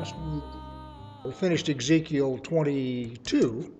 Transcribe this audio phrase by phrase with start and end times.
[0.00, 0.42] last week
[1.24, 3.70] we finished Ezekiel 22.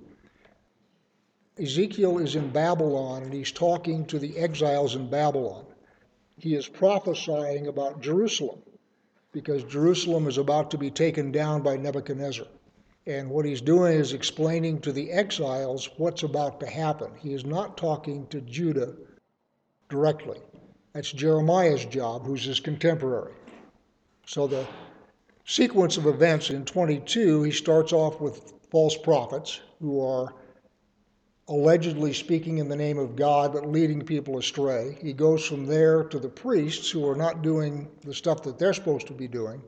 [1.58, 5.64] Ezekiel is in Babylon and he's talking to the exiles in Babylon.
[6.36, 8.60] He is prophesying about Jerusalem
[9.32, 12.48] because Jerusalem is about to be taken down by Nebuchadnezzar.
[13.06, 17.12] And what he's doing is explaining to the exiles what's about to happen.
[17.16, 18.94] He is not talking to Judah
[19.88, 20.40] directly.
[20.92, 23.32] That's Jeremiah's job, who's his contemporary.
[24.26, 24.66] So the
[25.50, 30.32] sequence of events in 22, he starts off with false prophets who are
[31.48, 34.96] allegedly speaking in the name of God but leading people astray.
[35.02, 38.72] He goes from there to the priests who are not doing the stuff that they're
[38.72, 39.60] supposed to be doing.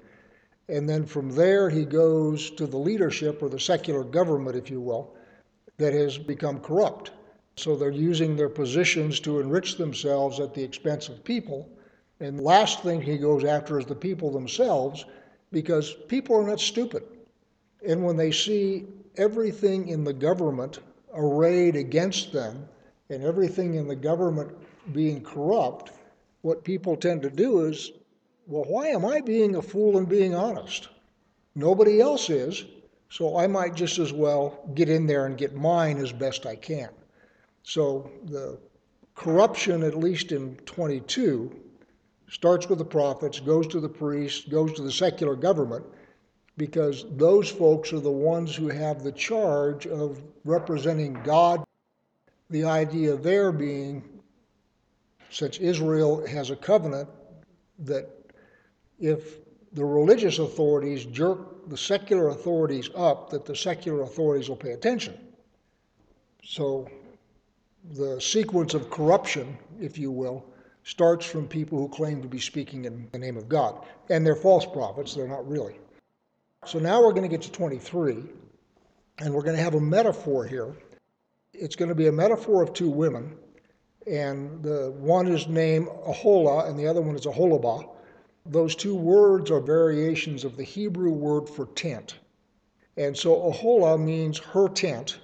[0.69, 4.81] And then from there, he goes to the leadership or the secular government, if you
[4.81, 5.17] will,
[5.79, 7.11] that has become corrupt.
[7.57, 11.69] So they're using their positions to enrich themselves at the expense of people.
[12.21, 15.05] And last thing he goes after is the people themselves
[15.53, 17.05] because people are not stupid.
[17.87, 18.87] And when they see
[19.17, 20.81] everything in the government
[21.15, 22.67] arrayed against them
[23.11, 24.51] and everything in the government
[24.93, 25.93] being corrupt,
[26.41, 27.93] what people tend to do is,
[28.47, 30.89] well, why am I being a fool and being honest?
[31.55, 32.65] Nobody else is,
[33.11, 36.57] so I might just as well get in there and get mine as best I
[36.57, 36.89] can.
[37.63, 38.59] So the
[39.15, 41.55] corruption, at least in 22,
[42.33, 45.85] starts with the prophets, goes to the priests, goes to the secular government,
[46.57, 51.63] because those folks are the ones who have the charge of representing God.
[52.49, 54.03] The idea there being,
[55.29, 57.09] since Israel has a covenant,
[57.81, 58.09] that
[58.99, 59.39] if
[59.75, 65.19] the religious authorities jerk the secular authorities up, that the secular authorities will pay attention.
[66.43, 66.89] So
[67.93, 70.47] the sequence of corruption, if you will,
[70.85, 73.85] starts from people who claim to be speaking in the name of God.
[74.11, 75.77] And they're false prophets, they're not really.
[76.65, 78.23] So now we're going to get to 23,
[79.19, 80.75] and we're going to have a metaphor here.
[81.53, 83.37] It's going to be a metaphor of two women,
[84.07, 87.89] and the one is named Aholah, and the other one is Aholibah.
[88.47, 92.19] Those two words are variations of the Hebrew word for tent.
[92.97, 95.19] And so Aholah means her tent,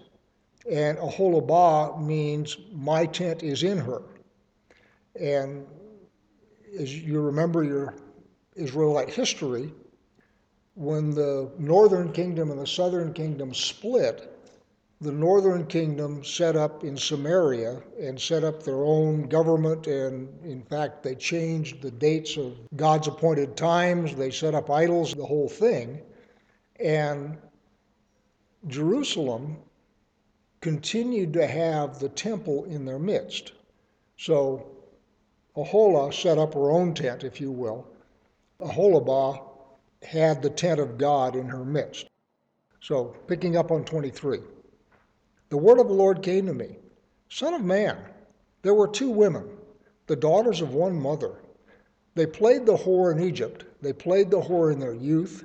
[0.71, 4.03] and Aholibah means my tent is in her.
[5.19, 5.67] And
[6.79, 7.95] as you remember your
[8.55, 9.73] Israelite history,
[10.75, 14.33] when the northern kingdom and the southern kingdom split,
[15.01, 19.87] the northern kingdom set up in Samaria and set up their own government.
[19.87, 25.15] And in fact, they changed the dates of God's appointed times, they set up idols,
[25.15, 26.01] the whole thing.
[26.81, 27.39] And
[28.67, 29.59] Jerusalem
[30.61, 33.53] continued to have the temple in their midst.
[34.17, 34.78] So
[35.57, 37.87] Aholah set up her own tent, if you will.
[38.61, 39.41] Aholibah
[40.03, 42.09] had the tent of God in her midst.
[42.81, 44.41] So, picking up on 23.
[45.49, 46.77] The word of the Lord came to me
[47.29, 47.99] Son of man,
[48.63, 49.49] there were two women,
[50.07, 51.37] the daughters of one mother.
[52.15, 55.45] They played the whore in Egypt, they played the whore in their youth.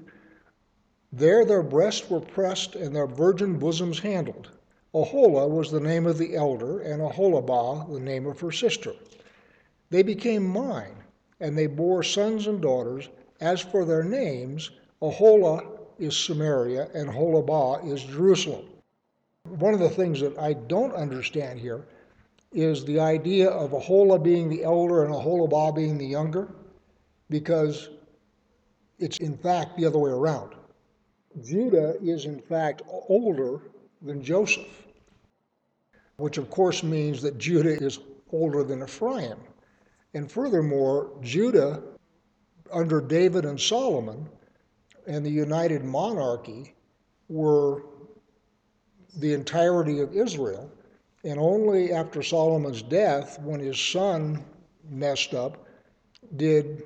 [1.12, 4.50] There their breasts were pressed and their virgin bosoms handled.
[4.94, 8.94] Aholah was the name of the elder, and Aholibah the name of her sister.
[9.94, 10.96] They became mine,
[11.40, 13.10] and they bore sons and daughters.
[13.40, 14.72] As for their names,
[15.04, 15.68] Aholah
[16.00, 18.66] is Samaria, and Aholibah is Jerusalem.
[19.44, 21.86] One of the things that I don't understand here
[22.52, 26.48] is the idea of Aholah being the elder and Aholibah being the younger,
[27.30, 27.90] because
[28.98, 30.56] it's in fact the other way around.
[31.44, 33.62] Judah is in fact older
[34.02, 34.88] than Joseph,
[36.18, 38.00] which of course means that Judah is
[38.32, 39.38] older than Ephraim.
[40.14, 41.82] And furthermore, Judah,
[42.72, 44.30] under David and Solomon,
[45.08, 46.76] and the United Monarchy,
[47.30, 47.84] were
[49.18, 50.72] the entirety of Israel.
[51.24, 54.44] And only after Solomon's death, when his son
[54.90, 55.66] messed up,
[56.36, 56.84] did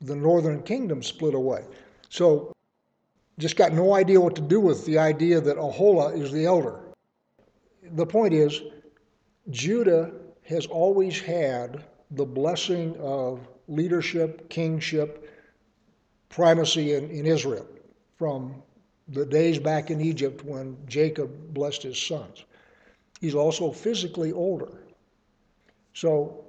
[0.00, 1.64] the northern kingdom split away.
[2.08, 2.52] So,
[3.38, 6.80] just got no idea what to do with the idea that Aholah is the elder.
[7.82, 8.62] The point is,
[9.50, 15.30] Judah has always had the blessing of leadership, kingship,
[16.28, 17.66] primacy in, in Israel
[18.18, 18.62] from
[19.08, 22.44] the days back in Egypt when Jacob blessed his sons.
[23.20, 24.82] He's also physically older.
[25.92, 26.44] So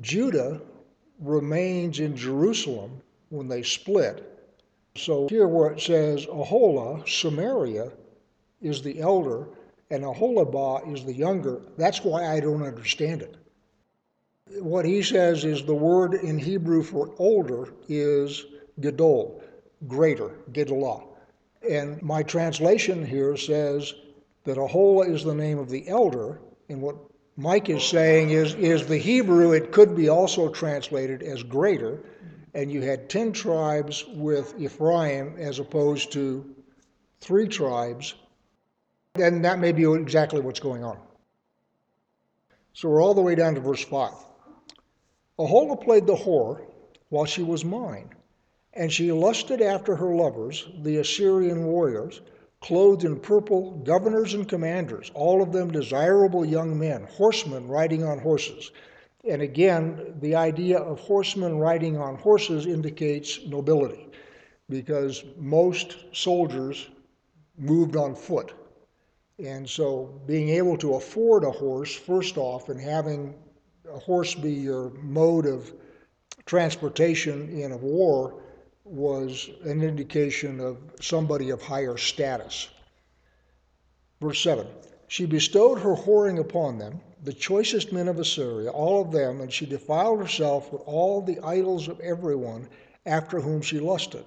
[0.00, 0.60] Judah
[1.20, 4.28] remains in Jerusalem when they split.
[4.96, 7.92] So here where it says Aholah, Samaria,
[8.60, 9.48] is the elder,
[9.90, 13.36] and Aholibah is the younger, that's why I don't understand it
[14.60, 18.44] what he says is the word in Hebrew for older is
[18.80, 19.42] gadol.
[19.86, 21.04] greater, Gedaliah.
[21.68, 23.94] And my translation here says
[24.44, 26.96] that Aholah is the name of the elder, and what
[27.36, 32.00] Mike is saying is, is the Hebrew, it could be also translated as greater,
[32.54, 36.54] and you had 10 tribes with Ephraim as opposed to
[37.20, 38.14] three tribes,
[39.14, 40.98] and that may be exactly what's going on.
[42.72, 44.12] So we're all the way down to verse 5.
[45.38, 46.60] Aholah played the whore
[47.08, 48.10] while she was mine,
[48.74, 52.20] and she lusted after her lovers, the Assyrian warriors,
[52.60, 58.18] clothed in purple, governors and commanders, all of them desirable young men, horsemen riding on
[58.18, 58.70] horses.
[59.24, 64.08] And again, the idea of horsemen riding on horses indicates nobility,
[64.68, 66.90] because most soldiers
[67.56, 68.52] moved on foot.
[69.42, 73.34] And so being able to afford a horse, first off, and having
[73.98, 75.72] horse be your mode of
[76.46, 78.42] transportation in a war
[78.84, 82.68] was an indication of somebody of higher status.
[84.20, 84.66] Verse 7
[85.08, 89.52] She bestowed her whoring upon them, the choicest men of Assyria, all of them, and
[89.52, 92.68] she defiled herself with all the idols of everyone
[93.06, 94.24] after whom she lusted.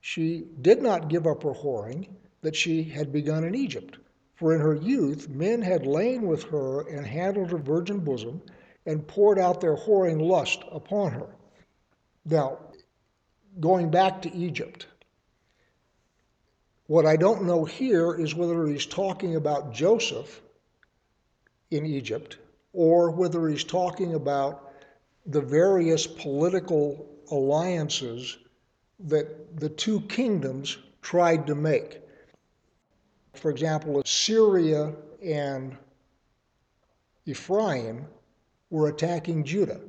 [0.00, 2.06] She did not give up her whoring
[2.42, 3.98] that she had begun in Egypt.
[4.36, 8.40] For in her youth men had lain with her and handled her virgin bosom
[8.88, 11.26] and poured out their whoring lust upon her.
[12.24, 12.58] Now,
[13.60, 14.86] going back to Egypt.
[16.86, 20.40] What I don't know here is whether he's talking about Joseph
[21.70, 22.38] in Egypt
[22.72, 24.72] or whether he's talking about
[25.26, 28.38] the various political alliances
[29.00, 32.00] that the two kingdoms tried to make.
[33.34, 35.76] For example, Syria and
[37.26, 38.06] Ephraim
[38.70, 39.80] were attacking Judah.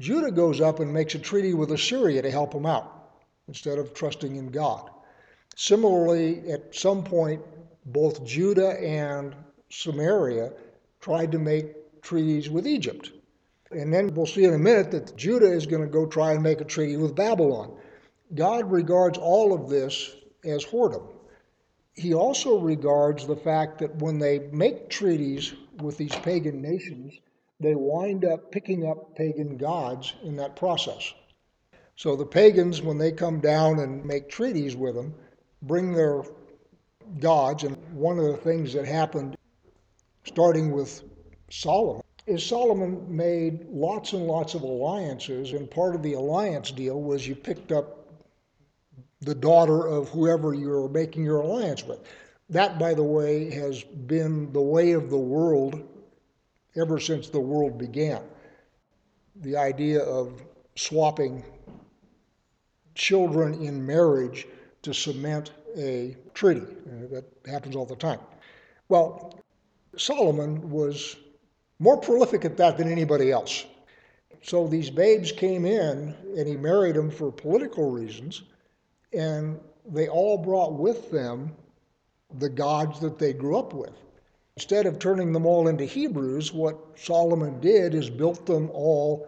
[0.00, 3.10] Judah goes up and makes a treaty with Assyria to help him out
[3.48, 4.90] instead of trusting in God.
[5.56, 7.42] Similarly, at some point,
[7.86, 9.34] both Judah and
[9.70, 10.52] Samaria
[11.00, 13.12] tried to make treaties with Egypt.
[13.70, 16.42] And then we'll see in a minute that Judah is going to go try and
[16.42, 17.76] make a treaty with Babylon.
[18.34, 20.14] God regards all of this
[20.44, 21.06] as whoredom.
[21.94, 27.14] He also regards the fact that when they make treaties with these pagan nations,
[27.60, 31.14] they wind up picking up pagan gods in that process.
[31.96, 35.14] So the pagans, when they come down and make treaties with them,
[35.62, 36.22] bring their
[37.20, 37.62] gods.
[37.62, 39.36] And one of the things that happened,
[40.24, 41.02] starting with
[41.50, 45.52] Solomon, is Solomon made lots and lots of alliances.
[45.52, 48.08] And part of the alliance deal was you picked up
[49.20, 52.00] the daughter of whoever you were making your alliance with.
[52.50, 55.82] That, by the way, has been the way of the world
[56.76, 58.22] ever since the world began.
[59.36, 60.42] The idea of
[60.76, 61.44] swapping
[62.94, 64.46] children in marriage
[64.82, 66.60] to cement a treaty.
[66.60, 68.20] Uh, that happens all the time.
[68.88, 69.38] Well,
[69.96, 71.16] Solomon was
[71.78, 73.64] more prolific at that than anybody else.
[74.42, 78.42] So these babes came in and he married them for political reasons,
[79.12, 81.54] and they all brought with them
[82.38, 83.94] the gods that they grew up with.
[84.56, 89.26] Instead of turning them all into Hebrews, what Solomon did is built them all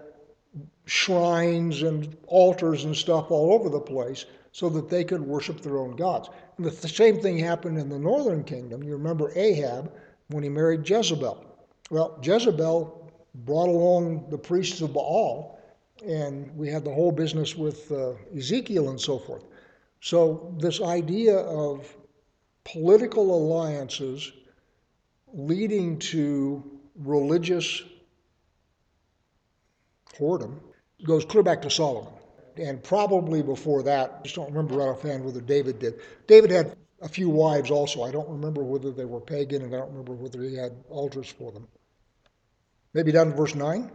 [0.85, 5.79] shrines and altars and stuff all over the place so that they could worship their
[5.79, 6.29] own gods.
[6.57, 8.85] And the same thing happened in the northern kingdom.
[8.85, 9.93] You remember Ahab
[10.29, 11.45] when he married Jezebel.
[11.91, 15.59] Well, Jezebel brought along the priests of Baal,
[16.07, 19.45] and we had the whole business with uh, Ezekiel and so forth.
[20.01, 21.97] So, this idea of
[22.65, 24.33] political alliances
[25.33, 26.63] leading to
[26.97, 27.83] religious
[30.19, 30.61] whoredom
[31.05, 32.13] goes clear back to Solomon.
[32.57, 36.01] And probably before that, I just don't remember right offhand whether David did.
[36.27, 38.03] David had a few wives also.
[38.03, 41.29] I don't remember whether they were pagan, and I don't remember whether he had altars
[41.29, 41.69] for them.
[42.95, 43.91] Maybe down to verse 9.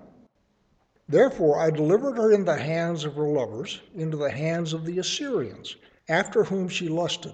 [1.09, 4.99] Therefore I delivered her in the hands of her lovers, into the hands of the
[4.99, 5.75] Assyrians,
[6.07, 7.33] after whom she lusted.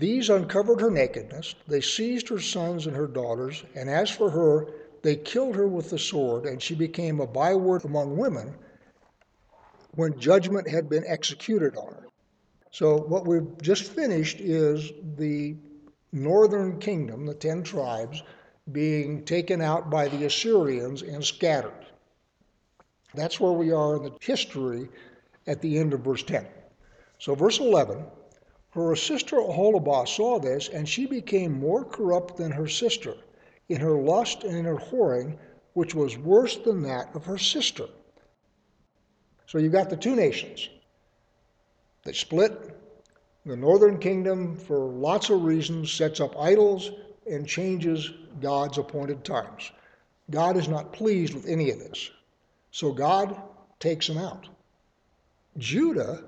[0.00, 4.66] These uncovered her nakedness, they seized her sons and her daughters, and as for her,
[5.02, 8.54] they killed her with the sword, and she became a byword among women
[9.94, 12.06] when judgment had been executed on her.
[12.70, 15.56] So, what we've just finished is the
[16.12, 18.22] northern kingdom, the ten tribes,
[18.72, 21.86] being taken out by the Assyrians and scattered.
[23.14, 24.88] That's where we are in the history
[25.46, 26.46] at the end of verse 10.
[27.18, 28.06] So, verse 11
[28.70, 33.14] her sister Aholibah saw this, and she became more corrupt than her sister
[33.68, 35.36] in her lust and in her whoring,
[35.74, 37.86] which was worse than that of her sister.
[39.46, 40.68] So you've got the two nations.
[42.04, 42.76] They split.
[43.46, 46.90] The northern kingdom, for lots of reasons, sets up idols
[47.26, 48.10] and changes
[48.40, 49.72] God's appointed times.
[50.30, 52.10] God is not pleased with any of this.
[52.70, 53.40] So God
[53.78, 54.48] takes them out.
[55.58, 56.22] Judah,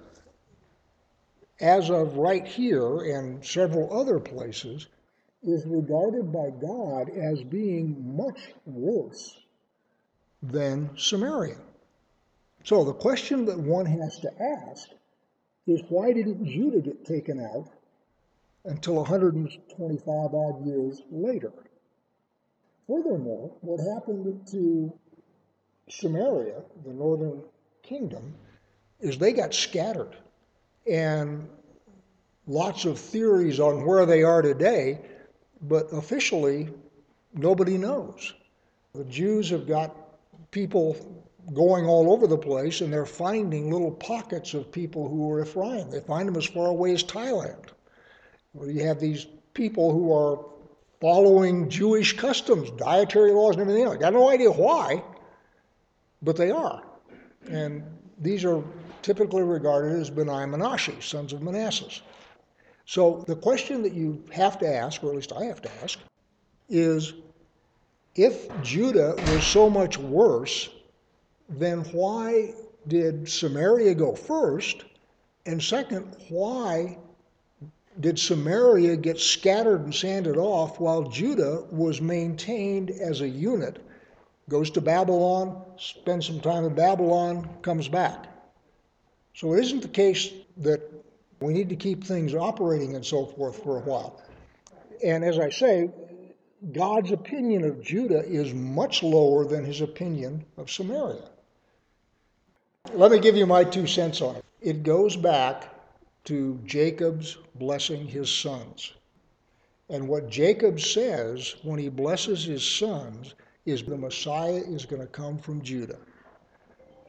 [1.63, 4.89] as of right here and several other places,
[5.43, 9.39] is regarded by God as being much worse
[10.43, 11.59] than Samaria.
[12.65, 14.31] So the question that one has to
[14.69, 14.89] ask
[15.67, 17.69] is why didn't Judah get taken out
[18.65, 21.53] until 125 odd years later?
[22.89, 24.93] Furthermore, what happened to
[25.89, 27.43] Samaria, the northern
[27.83, 28.35] kingdom,
[29.01, 30.17] is they got scattered.
[30.87, 31.49] And
[32.47, 35.01] lots of theories on where they are today,
[35.63, 36.69] but officially,
[37.35, 38.35] nobody knows.
[38.95, 39.97] The Jews have got
[40.51, 40.97] people
[41.55, 45.91] going all over the place, and they're finding little pockets of people who are Ephraim.
[45.91, 47.71] They find them as far away as Thailand,
[48.53, 50.45] where you have these people who are
[51.01, 53.97] following Jewish customs, dietary laws, and everything else.
[53.97, 55.03] I got no idea why,
[56.23, 56.83] but they are.
[57.49, 57.83] And
[58.19, 58.63] these are
[59.03, 62.01] typically regarded as Beni Menashe, sons of Manasseh.
[62.87, 65.99] So the question that you have to ask, or at least I have to ask,
[66.69, 67.15] is
[68.15, 70.69] if Judah was so much worse
[71.59, 72.55] then why
[72.89, 74.85] did Samaria go first?
[75.47, 76.99] And second, why
[78.01, 83.85] did Samaria get scattered and sanded off while Judah was maintained as a unit?
[84.49, 88.27] Goes to Babylon, spends some time in Babylon, comes back.
[89.35, 90.81] So it isn't the case that
[91.41, 94.23] we need to keep things operating and so forth for a while.
[95.05, 95.91] And as I say,
[96.73, 101.29] God's opinion of Judah is much lower than his opinion of Samaria.
[102.95, 104.45] Let me give you my two cents on it.
[104.61, 105.75] It goes back
[106.25, 108.93] to Jacob's blessing his sons.
[109.89, 113.35] And what Jacob says when he blesses his sons
[113.67, 115.99] is the Messiah is going to come from Judah.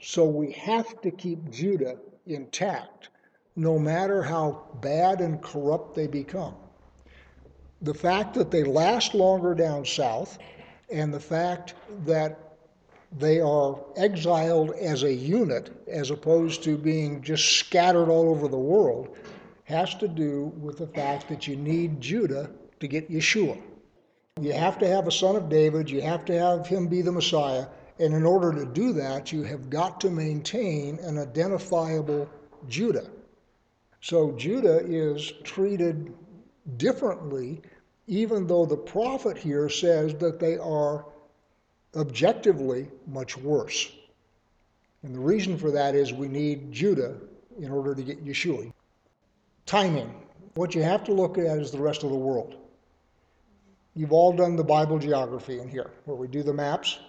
[0.01, 3.09] So we have to keep Judah intact,
[3.55, 6.55] no matter how bad and corrupt they become.
[7.81, 10.37] The fact that they last longer down south,
[10.91, 11.73] and the fact
[12.05, 12.39] that
[13.17, 18.57] they are exiled as a unit as opposed to being just scattered all over the
[18.57, 19.15] world
[19.65, 22.49] has to do with the fact that you need Judah
[22.79, 23.59] to get Yeshua.
[24.41, 27.11] You have to have a son of David, you have to have him be the
[27.11, 27.67] Messiah,
[27.99, 32.29] and in order to do that, you have got to maintain an identifiable
[32.67, 33.09] Judah.
[34.01, 36.13] So Judah is treated
[36.77, 37.61] differently,
[38.07, 41.05] even though the prophet here says that they are
[41.95, 43.91] objectively much worse.
[45.03, 47.15] And the reason for that is we need Judah
[47.59, 48.73] in order to get Yeshua.
[49.65, 50.13] Timing.
[50.55, 52.55] What you have to look at is the rest of the world.
[53.95, 56.99] You've all done the Bible geography in here, where we do the maps.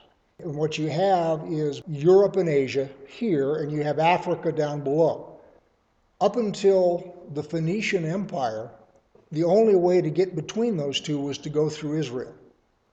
[0.43, 5.39] And what you have is Europe and Asia here, and you have Africa down below.
[6.21, 8.69] Up until the Phoenician Empire,
[9.31, 12.35] the only way to get between those two was to go through Israel.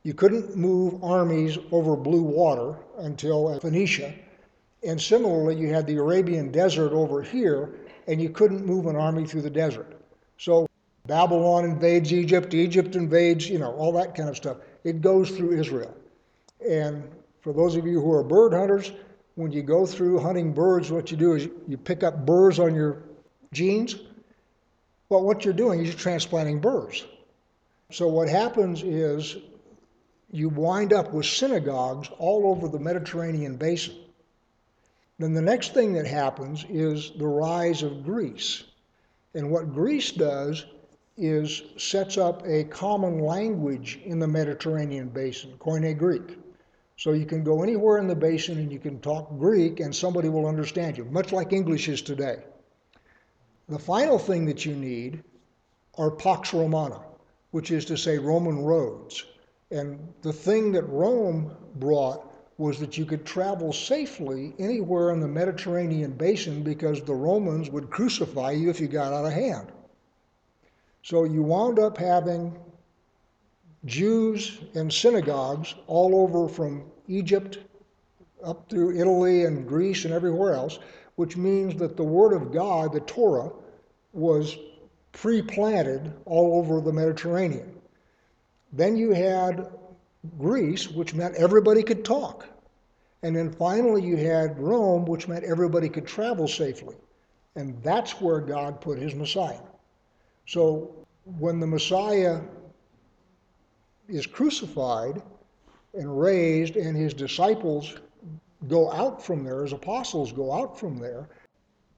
[0.04, 4.14] You couldn't move armies over blue water until Phoenicia.
[4.84, 7.72] And similarly, you had the Arabian desert over here,
[8.08, 10.00] and you couldn't move an army through the desert.
[10.38, 10.68] So
[11.08, 14.58] Babylon invades Egypt, Egypt invades, you know, all that kind of stuff.
[14.84, 15.96] It goes through Israel.
[16.68, 17.04] And
[17.42, 18.92] for those of you who are bird hunters,
[19.36, 22.76] when you go through hunting birds, what you do is you pick up burrs on
[22.76, 23.04] your
[23.54, 23.96] jeans.
[25.10, 27.06] Well, what you're doing is you're transplanting burrs.
[27.92, 29.38] So what happens is
[30.32, 33.96] you wind up with synagogues all over the Mediterranean basin.
[35.20, 38.64] Then the next thing that happens is the rise of Greece.
[39.34, 40.66] And what Greece does
[41.18, 46.38] is sets up a common language in the Mediterranean basin, Koine Greek.
[46.98, 50.30] So you can go anywhere in the basin and you can talk Greek and somebody
[50.30, 52.38] will understand you, much like English is today.
[53.70, 55.24] The final thing that you need
[55.98, 57.02] are Pax Romana,
[57.52, 59.26] which is to say Roman roads.
[59.72, 65.28] And the thing that Rome brought was that you could travel safely anywhere in the
[65.28, 69.72] Mediterranean basin because the Romans would crucify you if you got out of hand.
[71.02, 72.56] So you wound up having
[73.86, 77.60] Jews and synagogues all over from Egypt
[78.44, 80.80] up through Italy and Greece and everywhere else,
[81.16, 83.52] which means that the Word of God, the Torah,
[84.14, 84.58] was
[85.12, 87.76] pre planted all over the Mediterranean.
[88.74, 89.68] Then you had
[90.38, 92.48] Greece, which meant everybody could talk.
[93.24, 96.96] And then finally you had Rome, which meant everybody could travel safely.
[97.56, 99.60] And that's where God put his Messiah.
[100.48, 100.96] So
[101.26, 102.42] when the Messiah
[104.12, 105.22] is crucified
[105.94, 107.96] and raised, and his disciples
[108.68, 111.30] go out from there, his apostles go out from there,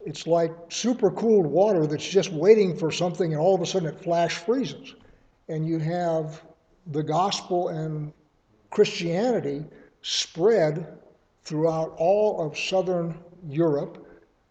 [0.05, 3.87] it's like super cooled water that's just waiting for something, and all of a sudden
[3.87, 4.95] it flash freezes.
[5.47, 6.43] And you have
[6.87, 8.11] the gospel and
[8.69, 9.65] Christianity
[10.01, 10.97] spread
[11.45, 13.17] throughout all of southern
[13.47, 14.05] Europe,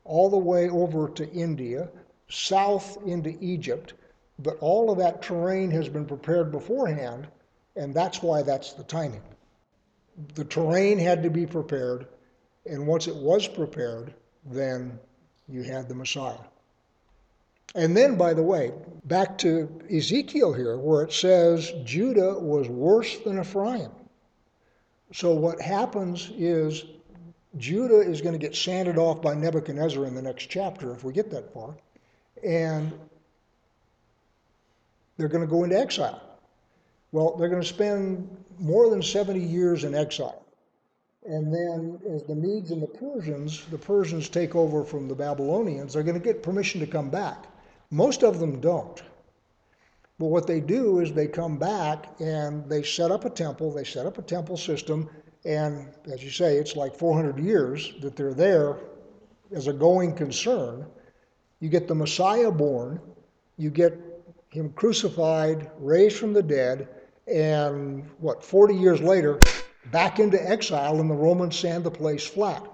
[0.05, 1.89] all the way over to India,
[2.29, 3.95] south into Egypt.
[4.39, 7.29] But all of that terrain has been prepared beforehand,
[7.77, 9.23] and that's why that's the timing.
[10.35, 12.07] The terrain had to be prepared,
[12.67, 14.13] and once it was prepared,
[14.45, 14.99] then
[15.49, 16.37] you had the Messiah.
[17.75, 18.73] And then, by the way,
[19.05, 23.91] back to Ezekiel here, where it says Judah was worse than Ephraim.
[25.15, 26.85] So, what happens is
[27.57, 31.13] Judah is going to get sanded off by Nebuchadnezzar in the next chapter, if we
[31.13, 31.75] get that far,
[32.43, 32.93] and
[35.17, 36.21] they're going to go into exile.
[37.13, 38.29] Well, they're going to spend
[38.59, 40.45] more than 70 years in exile.
[41.25, 45.93] And then, as the Medes and the Persians, the Persians take over from the Babylonians,
[45.93, 47.47] they're going to get permission to come back.
[47.91, 49.01] Most of them don't.
[50.19, 53.85] But what they do is they come back and they set up a temple, they
[53.85, 55.09] set up a temple system,
[55.45, 58.79] and as you say, it's like 400 years that they're there
[59.53, 60.87] as a going concern.
[61.61, 63.01] You get the Messiah born,
[63.57, 63.99] you get
[64.51, 66.89] him crucified, raised from the dead,
[67.27, 69.39] and what, 40 years later,
[69.91, 72.65] back into exile, and the Romans sand the place flat.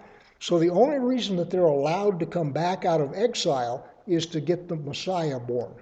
[0.40, 4.40] So the only reason that they're allowed to come back out of exile is to
[4.40, 5.75] get the Messiah born.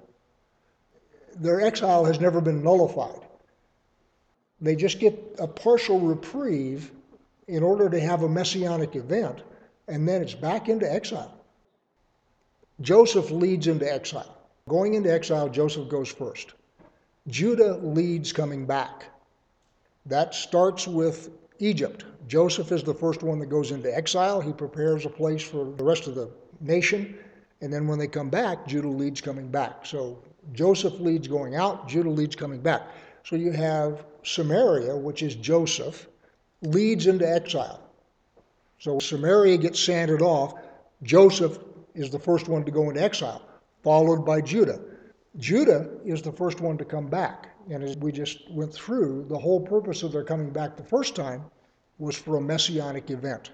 [1.37, 3.21] Their exile has never been nullified.
[4.61, 6.91] They just get a partial reprieve
[7.47, 9.43] in order to have a messianic event,
[9.87, 11.33] and then it's back into exile.
[12.81, 14.37] Joseph leads into exile.
[14.69, 16.55] Going into exile, Joseph goes first.
[17.29, 19.07] Judah leads coming back.
[20.07, 22.05] That starts with Egypt.
[22.29, 24.41] Joseph is the first one that goes into exile.
[24.41, 27.19] He prepares a place for the rest of the nation.
[27.61, 29.87] And then when they come back, Judah leads coming back.
[29.87, 32.83] So Joseph leads going out, Judah leads coming back.
[33.25, 36.07] So you have Samaria, which is Joseph,
[36.63, 37.81] leads into exile.
[38.79, 40.55] So Samaria gets sanded off.
[41.03, 41.59] Joseph
[41.95, 43.43] is the first one to go into exile,
[43.83, 44.81] followed by Judah.
[45.39, 47.51] Judah is the first one to come back.
[47.71, 51.17] And as we just went through, the whole purpose of their coming back the first
[51.17, 51.45] time
[51.99, 53.51] was for a messianic event.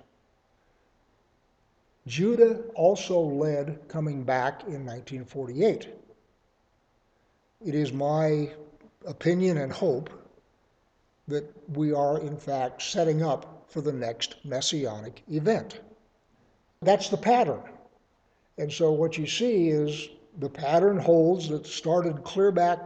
[2.07, 5.89] Judah also led coming back in 1948.
[7.65, 8.51] It is my
[9.07, 10.11] opinion and hope
[11.29, 11.45] that
[11.77, 15.81] we are, in fact, setting up for the next messianic event.
[16.83, 17.63] That's the pattern.
[18.59, 22.79] And so what you see is the pattern holds that started clear back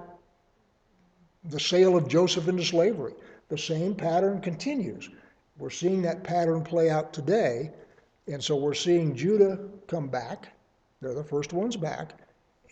[1.45, 3.15] the sale of Joseph into slavery.
[3.49, 5.09] The same pattern continues.
[5.59, 7.71] We're seeing that pattern play out today
[8.29, 10.49] and so we're seeing Judah come back.
[11.01, 12.15] They're the first ones back.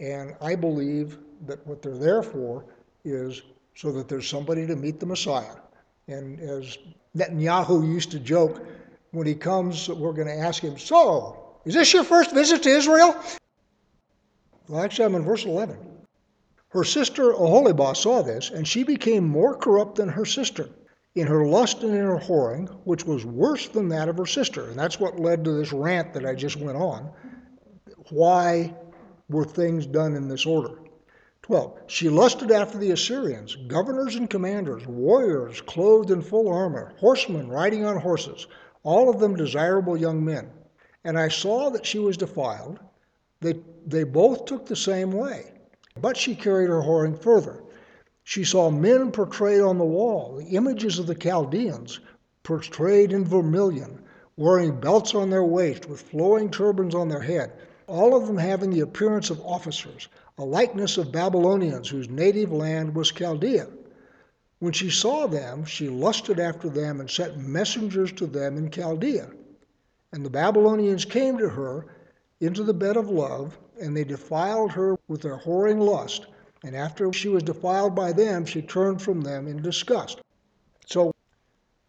[0.00, 2.64] And I believe that what they're there for
[3.04, 3.42] is
[3.76, 5.56] so that there's somebody to meet the Messiah.
[6.08, 6.78] And as
[7.16, 8.66] Netanyahu used to joke,
[9.12, 12.68] when he comes, we're going to ask him, So, is this your first visit to
[12.68, 13.16] Israel?
[14.68, 15.76] Well, actually, I'm in verse 11.
[16.68, 20.68] Her sister Oholibah saw this, and she became more corrupt than her sister
[21.14, 24.68] in her lust and in her whoring, which was worse than that of her sister.
[24.68, 27.10] And that's what led to this rant that I just went on.
[28.10, 28.74] Why
[29.28, 30.78] were things done in this order?
[31.42, 31.78] 12.
[31.86, 37.84] She lusted after the Assyrians, governors and commanders, warriors clothed in full armor, horsemen riding
[37.84, 38.46] on horses,
[38.82, 40.50] all of them desirable young men.
[41.04, 42.80] And I saw that she was defiled.
[43.44, 45.52] They, they both took the same way.
[46.00, 47.62] But she carried her whoring further.
[48.22, 52.00] She saw men portrayed on the wall, the images of the Chaldeans,
[52.42, 54.00] portrayed in vermilion,
[54.38, 57.52] wearing belts on their waist with flowing turbans on their head,
[57.86, 62.94] all of them having the appearance of officers, a likeness of Babylonians whose native land
[62.94, 63.66] was Chaldea.
[64.58, 69.28] When she saw them, she lusted after them and sent messengers to them in Chaldea.
[70.14, 71.84] And the Babylonians came to her
[72.40, 76.26] into the bed of love, and they defiled her with their whoring lust
[76.64, 80.22] and after she was defiled by them, she turned from them in disgust.
[80.86, 81.14] So,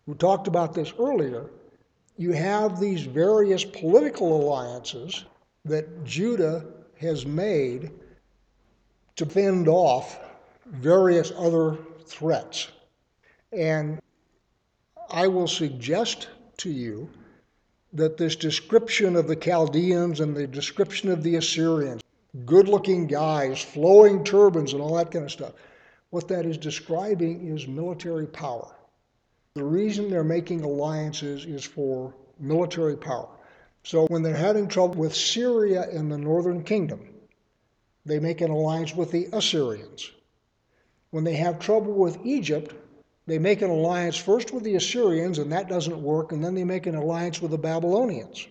[0.05, 1.49] we talked about this earlier.
[2.17, 5.23] You have these various political alliances
[5.63, 6.65] that Judah
[6.99, 7.91] has made
[9.15, 10.19] to fend off
[10.65, 12.67] various other threats.
[13.53, 13.99] And
[15.09, 16.27] I will suggest
[16.57, 17.09] to you
[17.95, 22.01] that this description of the Chaldeans and the description of the Assyrians,
[22.45, 25.53] good looking guys, flowing turbans, and all that kind of stuff,
[26.09, 28.75] what that is describing is military power.
[29.55, 33.29] The reason they're making alliances is for military power.
[33.83, 37.07] So when they're having trouble with Syria and the northern kingdom,
[38.05, 40.11] they make an alliance with the Assyrians.
[41.11, 42.75] When they have trouble with Egypt,
[43.27, 46.63] they make an alliance first with the Assyrians, and that doesn't work, and then they
[46.63, 48.47] make an alliance with the Babylonians.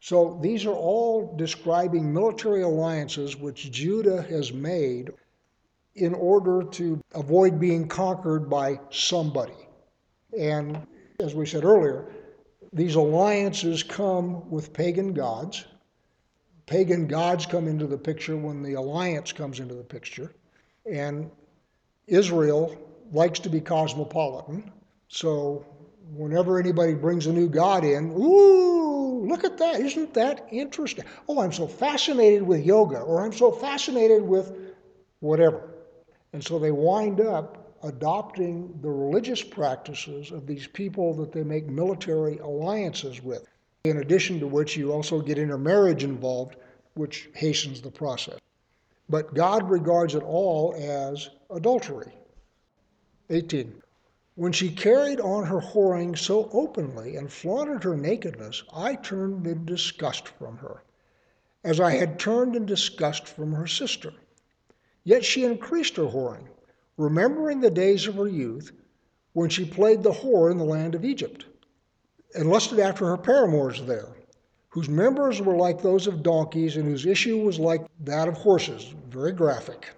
[0.00, 5.10] So these are all describing military alliances which Judah has made
[5.94, 9.68] in order to avoid being conquered by somebody.
[10.38, 10.86] And
[11.20, 12.12] as we said earlier,
[12.72, 15.64] these alliances come with pagan gods.
[16.66, 20.34] Pagan gods come into the picture when the alliance comes into the picture.
[20.90, 21.30] And
[22.06, 22.76] Israel
[23.12, 24.72] likes to be cosmopolitan.
[25.08, 25.64] So
[26.14, 29.80] whenever anybody brings a new god in, ooh, look at that.
[29.80, 31.04] Isn't that interesting?
[31.28, 34.56] Oh, I'm so fascinated with yoga, or I'm so fascinated with
[35.20, 35.70] whatever.
[36.32, 41.68] And so they wind up adopting the religious practices of these people that they make
[41.68, 43.46] military alliances with.
[43.84, 46.56] In addition to which, you also get intermarriage involved,
[46.94, 48.38] which hastens the process.
[49.08, 52.10] But God regards it all as adultery.
[53.30, 53.82] 18.
[54.34, 59.64] When she carried on her whoring so openly and flaunted her nakedness, I turned in
[59.64, 60.82] disgust from her,
[61.62, 64.12] as I had turned in disgust from her sister.
[65.04, 66.48] Yet she increased her whoring,
[66.98, 68.72] remembering the days of her youth,
[69.32, 71.46] when she played the whore in the land of Egypt,
[72.34, 74.08] and lusted after her paramours there,
[74.68, 78.94] whose members were like those of donkeys, and whose issue was like that of horses,
[79.08, 79.88] very graphic.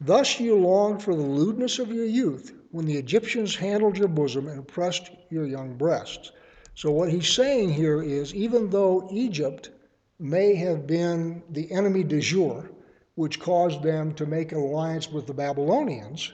[0.00, 4.48] Thus you longed for the lewdness of your youth, when the Egyptians handled your bosom
[4.48, 6.32] and pressed your young breasts.
[6.74, 9.70] So, what he's saying here is even though Egypt
[10.18, 12.68] may have been the enemy de jour,
[13.14, 16.32] which caused them to make an alliance with the Babylonians,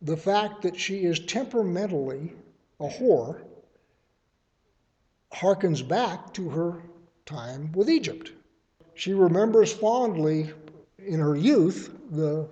[0.00, 2.32] the fact that she is temperamentally
[2.80, 3.42] a whore
[5.34, 6.82] harkens back to her
[7.26, 8.32] time with Egypt.
[8.94, 10.50] She remembers fondly
[10.96, 12.48] in her youth the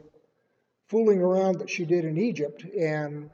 [0.92, 3.30] fooling around that she did in Egypt and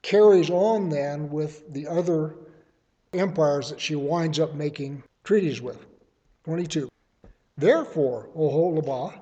[0.00, 2.36] carries on then with the other
[3.12, 5.84] empires that she winds up making treaties with.
[6.44, 6.88] 22.
[7.58, 9.12] Therefore, Oholibah,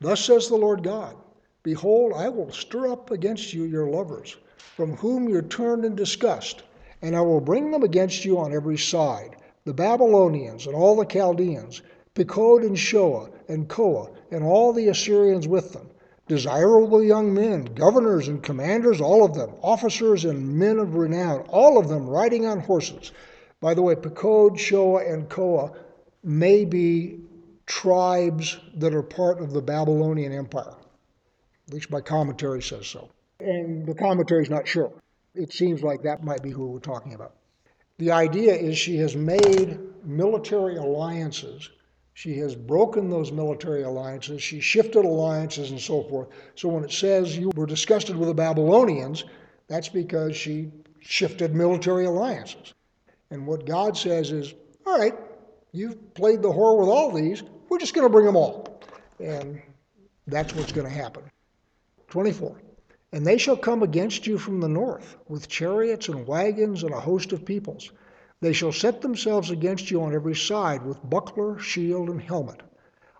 [0.00, 1.16] thus says the Lord God,
[1.64, 4.36] Behold, I will stir up against you your lovers,
[4.76, 6.62] from whom you turned in disgust,
[7.02, 11.04] and I will bring them against you on every side the Babylonians and all the
[11.04, 11.82] Chaldeans,
[12.14, 15.90] Pekod and Shoa and Koa, and all the Assyrians with them
[16.26, 21.78] desirable young men, governors and commanders, all of them, officers and men of renown, all
[21.78, 23.12] of them riding on horses.
[23.60, 25.72] By the way, Pekod, Shoa, and Koa
[26.22, 27.20] may be
[27.66, 30.74] tribes that are part of the Babylonian Empire.
[31.68, 33.08] At least my commentary says so.
[33.40, 34.92] And the commentary is not sure.
[35.34, 37.34] It seems like that might be who we're talking about.
[37.98, 41.70] The idea is she has made military alliances
[42.14, 44.40] she has broken those military alliances.
[44.40, 46.28] She shifted alliances and so forth.
[46.54, 49.24] So when it says you were disgusted with the Babylonians,
[49.66, 52.72] that's because she shifted military alliances.
[53.30, 54.54] And what God says is,
[54.86, 55.14] all right,
[55.72, 57.42] you've played the whore with all these.
[57.68, 58.80] We're just going to bring them all.
[59.18, 59.60] And
[60.28, 61.24] that's what's going to happen.
[62.08, 62.62] 24.
[63.12, 67.00] And they shall come against you from the north with chariots and wagons and a
[67.00, 67.90] host of peoples
[68.44, 72.60] they shall set themselves against you on every side with buckler, shield, and helmet.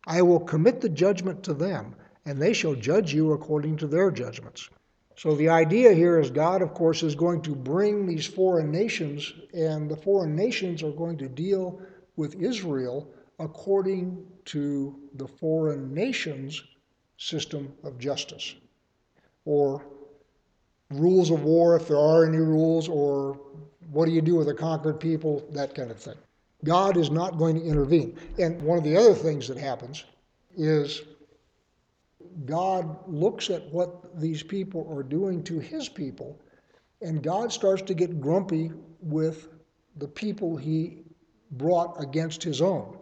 [0.06, 1.94] I will commit the judgment to them,
[2.26, 4.68] and they shall judge you according to their judgments.
[5.16, 9.32] So the idea here is God, of course, is going to bring these foreign nations,
[9.54, 11.80] and the foreign nations are going to deal
[12.16, 13.08] with Israel
[13.38, 16.62] according to the foreign nations'
[17.16, 18.56] system of justice,
[19.44, 19.86] or
[20.90, 23.40] rules of war, if there are any rules, or
[23.90, 25.46] what do you do with a conquered people?
[25.52, 26.16] That kind of thing.
[26.64, 28.18] God is not going to intervene.
[28.38, 30.04] And one of the other things that happens
[30.56, 31.02] is
[32.46, 36.40] God looks at what these people are doing to his people,
[37.00, 39.48] and God starts to get grumpy with
[39.96, 40.98] the people he
[41.52, 42.98] brought against his own.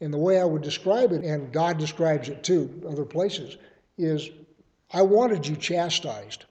[0.00, 3.56] And the way I would describe it, and God describes it too, other places,
[3.96, 4.28] is
[4.92, 6.44] I wanted you chastised,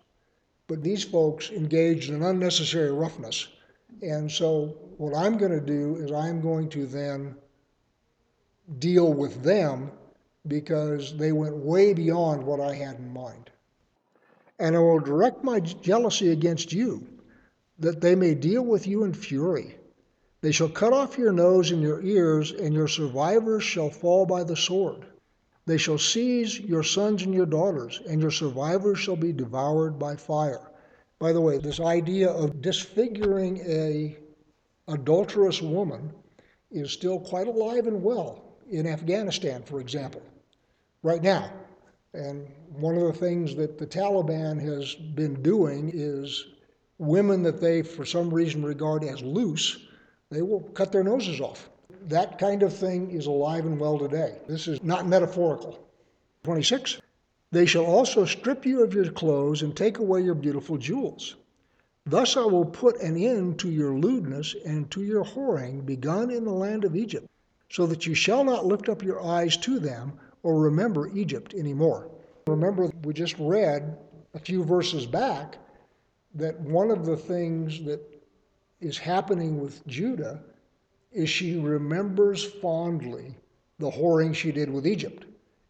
[0.67, 3.47] but these folks engaged in unnecessary roughness
[4.01, 7.35] and so, what I'm going to do is I'm going to then
[8.79, 9.91] deal with them
[10.47, 13.49] because they went way beyond what I had in mind.
[14.59, 17.05] And I will direct my jealousy against you,
[17.79, 19.77] that they may deal with you in fury.
[20.41, 24.43] They shall cut off your nose and your ears, and your survivors shall fall by
[24.43, 25.05] the sword.
[25.65, 30.15] They shall seize your sons and your daughters, and your survivors shall be devoured by
[30.15, 30.71] fire.
[31.19, 34.17] By the way, this idea of disfiguring a
[34.87, 36.11] adulterous woman
[36.71, 40.21] is still quite alive and well in Afghanistan, for example,
[41.03, 41.51] right now.
[42.13, 46.47] And one of the things that the Taliban has been doing is
[46.97, 49.85] women that they, for some reason, regard as loose,
[50.29, 51.69] they will cut their noses off.
[52.07, 54.37] That kind of thing is alive and well today.
[54.47, 55.79] This is not metaphorical.
[56.43, 57.01] 26.
[57.51, 61.35] They shall also strip you of your clothes and take away your beautiful jewels.
[62.05, 66.43] Thus I will put an end to your lewdness and to your whoring begun in
[66.43, 67.27] the land of Egypt,
[67.69, 72.09] so that you shall not lift up your eyes to them or remember Egypt anymore.
[72.47, 73.97] Remember, we just read
[74.35, 75.57] a few verses back
[76.35, 78.01] that one of the things that
[78.81, 80.43] is happening with Judah
[81.11, 83.33] is she remembers fondly
[83.79, 85.25] the whoring she did with Egypt.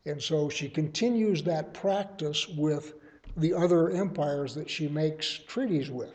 [0.06, 2.94] And so she continues that practice with
[3.38, 6.14] the other empires that she makes treaties with.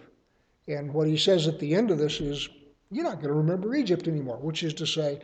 [0.69, 2.49] And what he says at the end of this is,
[2.91, 5.21] you're not going to remember Egypt anymore, which is to say,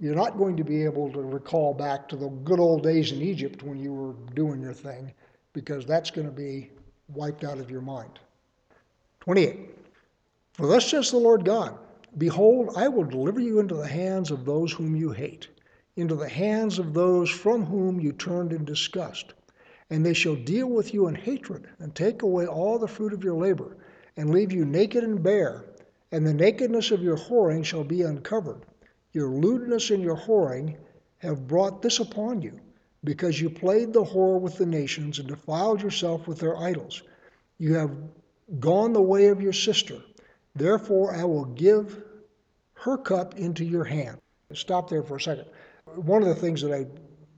[0.00, 3.22] you're not going to be able to recall back to the good old days in
[3.22, 5.12] Egypt when you were doing your thing,
[5.52, 6.70] because that's going to be
[7.08, 8.18] wiped out of your mind.
[9.20, 9.70] 28.
[10.52, 11.78] For thus says the Lord God
[12.18, 15.48] Behold, I will deliver you into the hands of those whom you hate,
[15.96, 19.34] into the hands of those from whom you turned in disgust.
[19.90, 23.22] And they shall deal with you in hatred, and take away all the fruit of
[23.22, 23.76] your labor,
[24.16, 25.64] and leave you naked and bare.
[26.10, 28.62] And the nakedness of your whoring shall be uncovered.
[29.12, 30.76] Your lewdness and your whoring
[31.18, 32.58] have brought this upon you,
[33.04, 37.02] because you played the whore with the nations and defiled yourself with their idols.
[37.58, 37.94] You have
[38.58, 39.98] gone the way of your sister.
[40.54, 42.02] Therefore, I will give
[42.74, 44.18] her cup into your hand.
[44.52, 45.46] Stop there for a second.
[45.96, 46.86] One of the things that I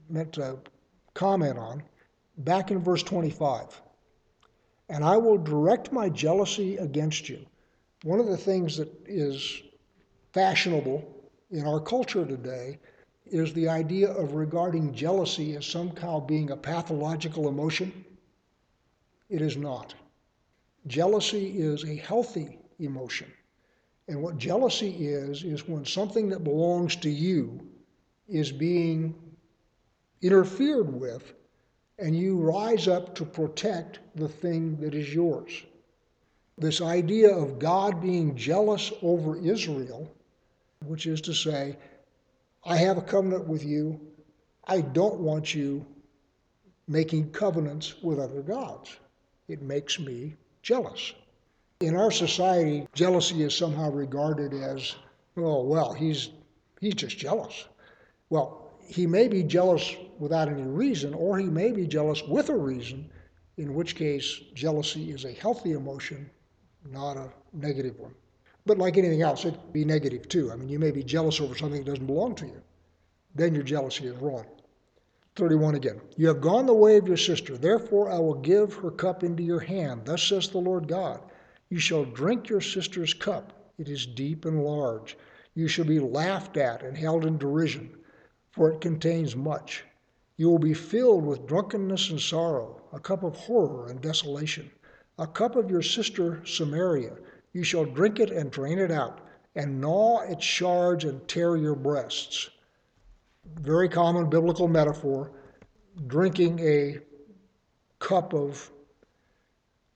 [0.09, 0.57] meant to
[1.13, 1.83] comment on,
[2.37, 3.81] back in verse 25,
[4.89, 7.45] and I will direct my jealousy against you.
[8.03, 9.61] One of the things that is
[10.33, 11.03] fashionable
[11.51, 12.79] in our culture today
[13.25, 18.05] is the idea of regarding jealousy as somehow being a pathological emotion.
[19.29, 19.93] It is not.
[20.85, 23.31] Jealousy is a healthy emotion.
[24.07, 27.67] And what jealousy is, is when something that belongs to you
[28.27, 29.15] is being
[30.21, 31.33] interfered with,
[31.99, 35.63] and you rise up to protect the thing that is yours.
[36.57, 40.11] This idea of God being jealous over Israel,
[40.85, 41.77] which is to say,
[42.65, 43.99] I have a covenant with you,
[44.65, 45.85] I don't want you
[46.87, 48.97] making covenants with other gods.
[49.47, 51.13] It makes me jealous.
[51.79, 54.95] In our society, jealousy is somehow regarded as,
[55.37, 56.29] oh, well, he's,
[56.81, 57.65] he's just jealous.
[58.29, 62.55] Well, he may be jealous without any reason, or he may be jealous with a
[62.55, 63.09] reason,
[63.57, 66.29] in which case jealousy is a healthy emotion,
[66.89, 68.13] not a negative one.
[68.65, 70.51] But like anything else, it can be negative too.
[70.51, 72.61] I mean, you may be jealous over something that doesn't belong to you.
[73.33, 74.45] Then your jealousy is wrong.
[75.37, 76.01] 31 again.
[76.17, 77.57] You have gone the way of your sister.
[77.57, 80.01] Therefore, I will give her cup into your hand.
[80.05, 81.21] Thus says the Lord God
[81.69, 83.53] You shall drink your sister's cup.
[83.77, 85.15] It is deep and large.
[85.53, 87.95] You shall be laughed at and held in derision,
[88.57, 89.85] for it contains much.
[90.35, 94.69] You will be filled with drunkenness and sorrow, a cup of horror and desolation,
[95.17, 97.15] a cup of your sister Samaria.
[97.53, 99.21] You shall drink it and drain it out,
[99.55, 102.49] and gnaw its shards and tear your breasts
[103.55, 105.31] very common biblical metaphor,
[106.07, 106.99] drinking a
[107.99, 108.69] cup of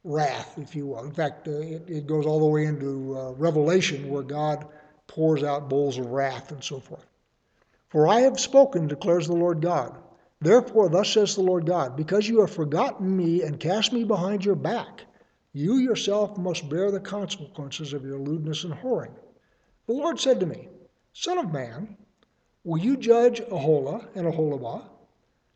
[0.03, 1.03] wrath, if you will.
[1.03, 4.67] In fact, uh, it, it, goes all the way into uh, Revelation where God
[5.07, 7.05] pours out bowls of wrath and so forth.
[7.91, 9.97] For I have spoken, declares the Lord God.
[10.39, 14.45] Therefore, thus says the Lord God, because you have forgotten me and cast me behind
[14.45, 15.01] your back,
[15.51, 19.11] you yourself must bear the consequences of your lewdness and whoring.
[19.87, 20.69] The Lord said to me,
[21.11, 21.97] Son of man,
[22.63, 24.83] Will you judge Aholah and Aholibah?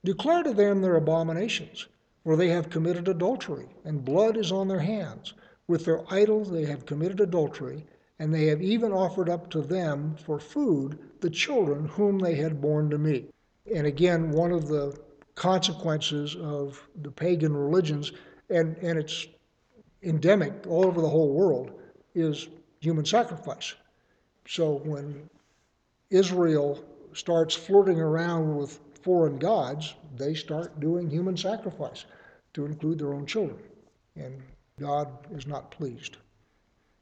[0.03, 1.87] Declare to them their abominations,
[2.23, 5.33] for they have committed adultery, and blood is on their hands.
[5.67, 7.85] With their idols they have committed adultery,
[8.19, 12.61] and they have even offered up to them for food the children whom they had
[12.61, 13.25] borne to me.
[13.73, 14.97] And again, one of the
[15.35, 18.13] consequences of the pagan religions,
[18.49, 19.27] and, and it's
[20.03, 21.71] endemic all over the whole world,
[22.13, 22.47] is
[22.79, 23.73] human sacrifice.
[24.47, 25.29] So when
[26.09, 32.05] Israel starts flirting around with foreign gods, they start doing human sacrifice
[32.53, 33.59] to include their own children.
[34.15, 34.41] And
[34.79, 36.17] God is not pleased.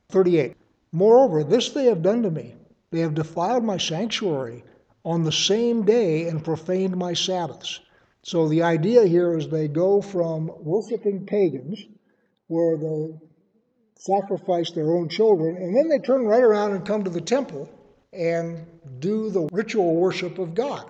[0.09, 0.55] 38.
[0.93, 2.55] Moreover, this they have done to me.
[2.91, 4.63] They have defiled my sanctuary
[5.03, 7.79] on the same day and profaned my Sabbaths.
[8.21, 11.83] So the idea here is they go from worshiping pagans,
[12.47, 13.15] where they
[13.97, 17.67] sacrifice their own children, and then they turn right around and come to the temple
[18.13, 18.65] and
[18.99, 20.85] do the ritual worship of God.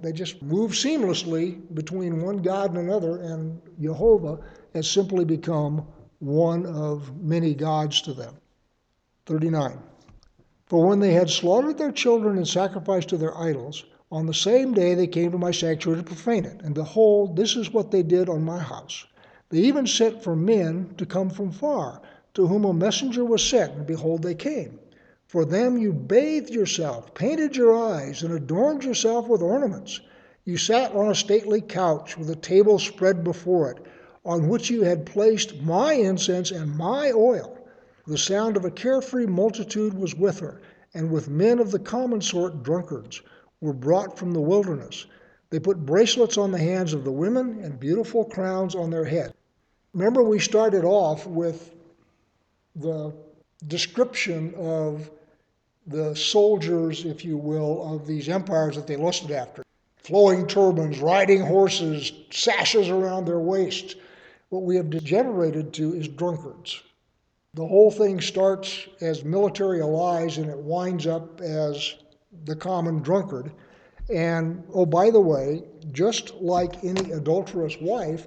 [0.00, 4.38] They just move seamlessly between one God and another, and Jehovah
[4.74, 5.86] has simply become
[6.20, 8.36] one of many gods to them.
[9.26, 9.78] 39.
[10.66, 14.74] For when they had slaughtered their children and sacrificed to their idols, on the same
[14.74, 16.60] day they came to my sanctuary to profane it.
[16.62, 19.06] And behold, this is what they did on my house.
[19.48, 22.02] They even sent for men to come from far,
[22.34, 24.78] to whom a messenger was sent, and behold, they came.
[25.26, 30.00] For them you bathed yourself, painted your eyes, and adorned yourself with ornaments.
[30.44, 33.78] You sat on a stately couch with a table spread before it,
[34.24, 37.58] on which you had placed my incense and my oil.
[38.06, 40.60] The sound of a carefree multitude was with her,
[40.92, 43.22] and with men of the common sort, drunkards,
[43.60, 45.06] were brought from the wilderness.
[45.48, 49.32] They put bracelets on the hands of the women and beautiful crowns on their head.
[49.94, 51.74] Remember, we started off with
[52.76, 53.14] the
[53.66, 55.10] description of
[55.86, 59.62] the soldiers, if you will, of these empires that they lusted after.
[59.96, 63.94] Flowing turbans, riding horses, sashes around their waists.
[64.50, 66.82] What we have degenerated to is drunkards.
[67.54, 71.94] The whole thing starts as military allies and it winds up as
[72.44, 73.52] the common drunkard.
[74.12, 75.62] And oh, by the way,
[75.92, 78.26] just like any adulterous wife,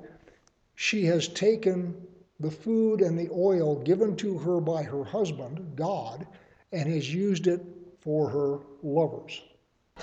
[0.75, 1.93] she has taken
[2.39, 6.25] the food and the oil given to her by her husband, God,
[6.71, 7.65] and has used it
[7.99, 9.41] for her lovers,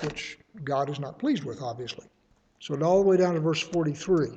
[0.01, 2.05] which God is not pleased with, obviously.
[2.59, 4.27] So, all the way down to verse 43.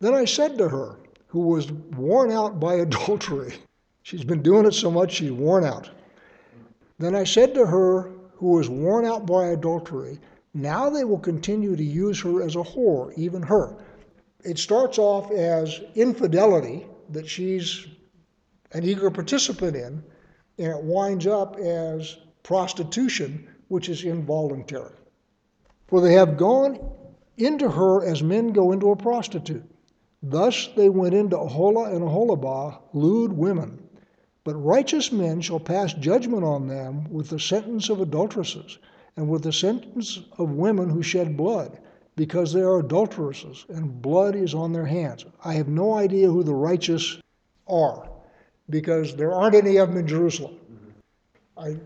[0.00, 3.54] Then I said to her, who was worn out by adultery,
[4.02, 5.90] she's been doing it so much she's worn out.
[6.98, 10.18] Then I said to her, who was worn out by adultery,
[10.54, 13.76] now they will continue to use her as a whore, even her.
[14.44, 17.86] It starts off as infidelity that she's
[18.72, 20.02] an eager participant in,
[20.58, 24.94] and it winds up as prostitution, which is involuntary.
[25.86, 26.78] For they have gone
[27.36, 29.64] into her as men go into a prostitute.
[30.22, 33.88] Thus they went into Aholah and Aholibah, lewd women.
[34.50, 38.78] But righteous men shall pass judgment on them with the sentence of adulteresses,
[39.16, 41.78] and with the sentence of women who shed blood,
[42.16, 45.24] because they are adulteresses, and blood is on their hands.
[45.44, 47.20] I have no idea who the righteous
[47.68, 48.10] are
[48.68, 50.58] because there aren't any of them in Jerusalem.
[51.56, 51.76] I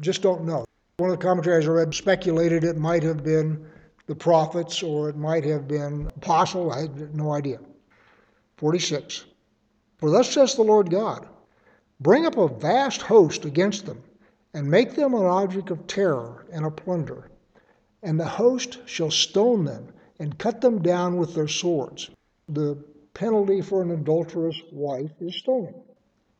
[0.00, 0.66] just don't know.
[0.98, 3.64] One of the commentaries I read speculated it might have been
[4.06, 6.72] the prophets or it might have been apostle.
[6.72, 7.58] I had no idea.
[8.58, 9.24] 46.
[9.96, 11.26] For thus says the Lord God
[12.02, 14.02] Bring up a vast host against them,
[14.52, 17.30] and make them an object of terror and a plunder.
[18.02, 19.88] And the host shall stone them
[20.18, 22.10] and cut them down with their swords.
[22.48, 22.76] The
[23.14, 25.74] penalty for an adulterous wife is stoning.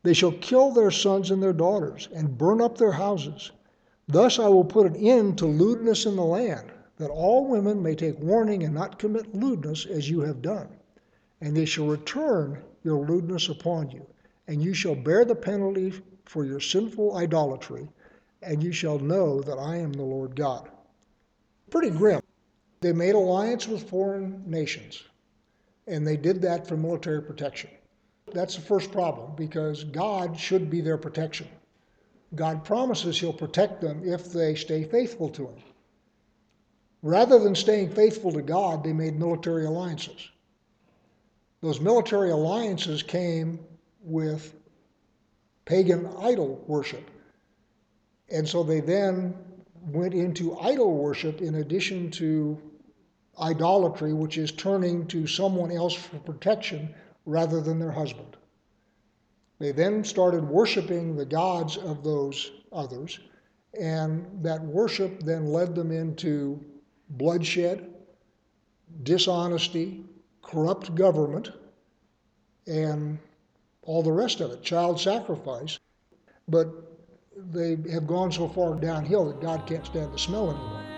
[0.03, 3.53] They shall kill their sons and their daughters, and burn up their houses.
[4.09, 7.95] Thus I will put an end to lewdness in the land, that all women may
[7.95, 10.69] take warning and not commit lewdness as you have done.
[11.41, 14.05] And they shall return your lewdness upon you,
[14.47, 15.93] and you shall bear the penalty
[16.25, 17.89] for your sinful idolatry,
[18.43, 20.69] and you shall know that I am the Lord God.
[21.71, 22.21] Pretty grim.
[22.81, 25.03] They made alliance with foreign nations,
[25.87, 27.71] and they did that for military protection.
[28.33, 31.49] That's the first problem because God should be their protection.
[32.35, 35.63] God promises He'll protect them if they stay faithful to Him.
[37.03, 40.29] Rather than staying faithful to God, they made military alliances.
[41.61, 43.61] Those military alliances came
[44.03, 44.55] with
[45.65, 47.11] pagan idol worship.
[48.31, 49.35] And so they then
[49.83, 52.61] went into idol worship in addition to
[53.41, 56.95] idolatry, which is turning to someone else for protection
[57.27, 58.37] rather than their husband.
[59.59, 63.21] They then started worshiping the gods of those others,
[63.79, 66.61] and that worship then led them into
[67.11, 67.95] bloodshed,
[69.03, 70.05] dishonesty,
[70.43, 71.53] corrupt government,
[72.67, 73.19] and
[73.83, 75.79] all the rest of it, child sacrifice.
[76.49, 76.69] But
[77.37, 80.92] they have gone so far downhill that God can't stand the smell anymore.